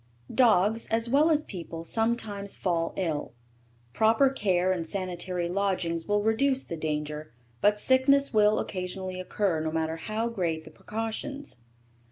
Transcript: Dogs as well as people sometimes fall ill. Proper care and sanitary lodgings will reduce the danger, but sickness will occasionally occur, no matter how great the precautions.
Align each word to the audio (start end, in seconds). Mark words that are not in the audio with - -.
Dogs 0.33 0.87
as 0.87 1.07
well 1.11 1.29
as 1.29 1.43
people 1.43 1.83
sometimes 1.83 2.55
fall 2.55 2.91
ill. 2.95 3.33
Proper 3.93 4.31
care 4.31 4.71
and 4.71 4.83
sanitary 4.87 5.47
lodgings 5.47 6.07
will 6.07 6.23
reduce 6.23 6.63
the 6.63 6.75
danger, 6.75 7.31
but 7.61 7.77
sickness 7.77 8.33
will 8.33 8.57
occasionally 8.57 9.19
occur, 9.19 9.59
no 9.59 9.69
matter 9.69 9.97
how 9.97 10.27
great 10.27 10.63
the 10.63 10.71
precautions. 10.71 11.57